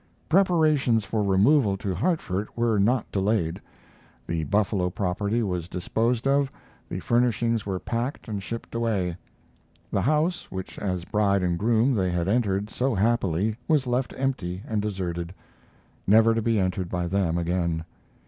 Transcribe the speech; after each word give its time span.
Preparations 0.29 1.05
for 1.05 1.21
removal 1.21 1.77
to 1.77 1.93
Hartford 1.93 2.47
were 2.55 2.79
not 2.79 3.11
delayed. 3.11 3.61
The 4.25 4.45
Buffalo 4.45 4.89
property 4.89 5.43
was 5.43 5.67
disposed 5.67 6.25
of, 6.27 6.51
the 6.89 6.99
furnishings 6.99 7.67
were 7.67 7.77
packed 7.77 8.27
and 8.27 8.41
shipped 8.41 8.73
away. 8.73 9.15
The 9.91 10.01
house 10.01 10.49
which 10.49 10.79
as 10.79 11.05
bride 11.05 11.43
and 11.43 11.55
groom 11.55 11.93
they 11.93 12.09
had 12.09 12.27
entered 12.27 12.71
so 12.71 12.95
happily 12.95 13.57
was 13.67 13.85
left 13.85 14.11
empty 14.17 14.63
and 14.67 14.81
deserted, 14.81 15.35
never 16.07 16.33
to 16.33 16.41
be 16.41 16.59
entered 16.59 16.89
by 16.89 17.05
them 17.05 17.37
again. 17.37 17.85